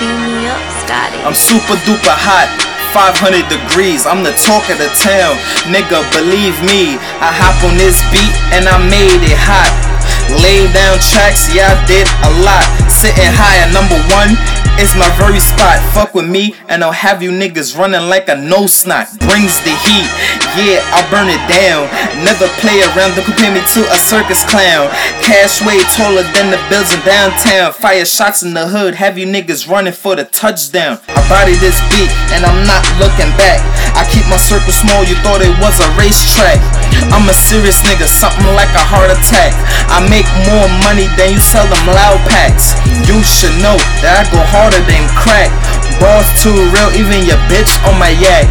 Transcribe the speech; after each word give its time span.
Me 0.00 0.44
up, 0.44 0.60
Scotty. 0.84 1.16
I'm 1.24 1.32
super 1.32 1.80
duper 1.88 2.12
hot. 2.12 2.52
500 2.92 3.48
degrees, 3.48 4.04
I'm 4.04 4.20
the 4.24 4.32
talk 4.44 4.68
of 4.68 4.76
the 4.76 4.92
town. 4.92 5.36
Nigga, 5.68 6.04
believe 6.12 6.56
me, 6.64 7.00
I 7.20 7.28
hop 7.32 7.56
on 7.64 7.76
this 7.76 8.00
beat 8.12 8.32
and 8.56 8.68
I 8.68 8.76
made 8.88 9.20
it 9.24 9.36
hot. 9.36 9.72
Lay 10.42 10.68
down 10.72 11.00
tracks, 11.00 11.48
yeah, 11.52 11.72
I 11.72 11.76
did 11.88 12.08
a 12.24 12.30
lot. 12.44 12.64
Sitting 12.92 13.32
high 13.36 13.60
at 13.64 13.72
number 13.72 13.96
one, 14.12 14.36
it's 14.76 14.92
my 14.96 15.08
very 15.16 15.40
spot. 15.40 15.80
Fuck 15.92 16.12
with 16.12 16.28
me, 16.28 16.54
and 16.68 16.84
I'll 16.84 16.92
have 16.92 17.22
you 17.22 17.30
niggas 17.30 17.76
running 17.76 18.08
like 18.08 18.28
a 18.28 18.36
no 18.36 18.66
snot. 18.66 19.08
Brings 19.28 19.60
the 19.64 19.72
heat, 19.84 20.08
yeah, 20.56 20.80
I'll 20.96 21.04
burn 21.12 21.28
it 21.28 21.40
down. 21.48 21.88
Never 22.24 22.48
play 22.60 22.80
around, 22.80 23.16
don't 23.16 23.28
compare 23.28 23.52
me 23.52 23.60
to 23.76 23.80
a 23.92 23.98
circus 24.00 24.40
clown. 24.48 24.88
Cash 25.20 25.60
way 25.64 25.80
taller 25.92 26.24
than 26.32 26.48
the 26.48 26.60
buildings 26.72 26.96
downtown. 27.04 27.72
Fire 27.72 28.04
shots 28.04 28.42
in 28.42 28.54
the 28.54 28.68
hood, 28.68 28.94
have 28.96 29.18
you 29.18 29.26
niggas 29.26 29.68
running 29.68 29.92
for 29.92 30.16
the 30.16 30.24
touchdown. 30.24 30.98
I 31.08 31.20
body 31.28 31.56
this 31.60 31.76
beat, 31.92 32.10
and 32.32 32.44
I'm 32.44 32.64
not 32.64 32.84
looking 32.96 33.32
back. 33.36 33.60
I 33.96 34.04
keep 34.08 34.24
my 34.28 34.36
circle 34.40 34.72
small, 34.72 35.04
you 35.04 35.16
thought 35.24 35.44
it 35.44 35.52
was 35.60 35.76
a 35.80 35.88
racetrack. 35.96 36.60
I'm 37.12 37.28
a 37.28 37.36
serious 37.36 37.80
nigga, 37.84 38.08
something 38.08 38.48
like 38.56 38.72
a 38.72 38.84
heart 38.84 39.12
attack. 39.12 39.52
I 39.92 40.04
make 40.08 40.28
more 40.48 40.68
money 40.84 41.08
than 41.16 41.36
you 41.36 41.40
sell 41.40 41.66
them 41.68 41.84
loud 41.88 42.20
packs. 42.28 42.76
You 43.08 43.20
should 43.22 43.54
know 43.60 43.76
that 44.04 44.20
I 44.20 44.22
go 44.32 44.40
harder 44.52 44.80
than 44.84 45.04
crack. 45.16 45.52
Balls 46.00 46.28
too 46.40 46.52
real, 46.72 46.92
even 46.96 47.24
your 47.24 47.40
bitch 47.48 47.72
on 47.88 47.96
my 47.96 48.12
yak. 48.20 48.44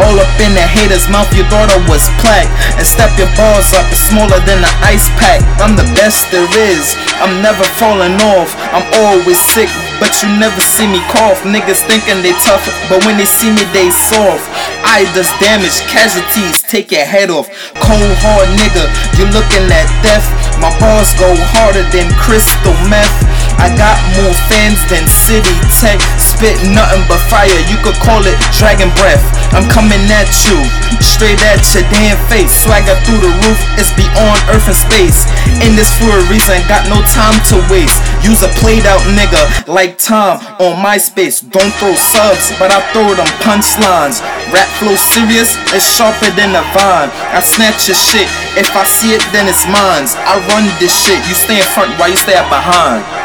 All 0.00 0.16
up 0.16 0.32
in 0.40 0.56
the 0.56 0.64
hater's 0.64 1.08
mouth, 1.12 1.28
your 1.36 1.48
daughter 1.52 1.76
was 1.84 2.08
plaque. 2.24 2.48
And 2.80 2.86
step 2.88 3.12
your 3.20 3.28
balls 3.36 3.72
up, 3.76 3.84
it's 3.92 4.08
smaller 4.08 4.40
than 4.48 4.64
an 4.64 4.76
ice 4.80 5.12
pack. 5.20 5.44
I'm 5.60 5.76
the 5.76 5.86
best 5.96 6.32
there 6.32 6.48
is, 6.56 6.96
I'm 7.20 7.44
never 7.44 7.64
falling 7.76 8.16
off. 8.32 8.56
I'm 8.72 8.86
always 9.04 9.36
sick, 9.36 9.68
but 10.00 10.10
you 10.24 10.32
never 10.40 10.60
see 10.64 10.88
me 10.88 11.04
cough. 11.12 11.44
Niggas 11.44 11.84
thinking 11.84 12.24
they 12.24 12.32
tough, 12.40 12.64
but 12.88 13.04
when 13.04 13.20
they 13.20 13.28
see 13.28 13.52
me, 13.52 13.64
they 13.76 13.92
soft. 13.92 14.48
I 14.88 15.04
does 15.12 15.28
damage, 15.38 15.84
casualties, 15.92 16.64
take 16.64 16.90
your 16.90 17.04
head 17.04 17.28
off. 17.28 17.52
Cold 17.78 18.16
hard 18.24 18.48
nigga, 18.56 18.88
you 19.20 19.28
looking 19.30 19.68
at 19.68 19.86
death. 20.00 20.24
My 20.56 20.72
bars 20.80 21.12
go 21.20 21.28
harder 21.56 21.84
than 21.92 22.08
crystal 22.16 22.76
meth. 22.88 23.12
I 23.60 23.68
got 23.76 23.96
more 24.16 24.32
fans 24.48 24.80
than 24.88 25.04
City 25.04 25.52
Tech. 25.68 26.00
Spit 26.40 26.72
nothing 26.72 27.04
but 27.04 27.20
fire, 27.28 27.52
you 27.68 27.76
could 27.84 28.00
call 28.00 28.24
it 28.24 28.32
dragon 28.56 28.88
breath. 28.96 29.20
I'm 29.52 29.68
coming 29.68 30.00
at 30.08 30.24
you, 30.48 30.56
straight 30.96 31.36
at 31.44 31.60
your 31.76 31.84
damn 31.92 32.16
face. 32.32 32.64
Swagger 32.64 32.96
through 33.04 33.20
the 33.20 33.28
roof, 33.44 33.60
it's 33.76 33.92
beyond 33.92 34.40
earth 34.48 34.64
and 34.64 34.72
space. 34.72 35.28
In 35.60 35.76
this 35.76 35.92
for 36.00 36.08
a 36.08 36.24
reason, 36.32 36.56
got 36.64 36.88
no 36.88 37.04
time 37.12 37.36
to 37.52 37.60
waste. 37.68 38.00
Use 38.24 38.40
a 38.40 38.48
played 38.56 38.88
out 38.88 39.04
nigga 39.12 39.68
like 39.68 40.00
Tom 40.00 40.40
on 40.64 40.80
MySpace. 40.80 41.44
Don't 41.44 41.76
throw 41.76 41.92
subs, 41.92 42.56
but 42.56 42.72
I 42.72 42.80
throw 42.96 43.12
them 43.12 43.28
punchlines. 43.44 44.24
Rap 44.48 44.72
flow 44.80 44.96
serious, 44.96 45.60
it's 45.76 45.84
sharper 45.84 46.32
than 46.40 46.56
a 46.56 46.64
vine. 46.72 47.12
I 47.36 47.44
snatch 47.44 47.84
your 47.84 48.00
shit, 48.00 48.32
if 48.56 48.72
I 48.72 48.88
see 48.88 49.12
it, 49.12 49.20
then 49.36 49.44
it's 49.44 49.68
mine. 49.68 50.08
I 50.24 50.40
run 50.48 50.64
this 50.80 50.96
shit, 51.04 51.20
you 51.28 51.36
stay 51.36 51.60
in 51.60 51.68
front 51.76 51.92
while 52.00 52.08
you 52.08 52.16
stay 52.16 52.40
behind. 52.48 53.19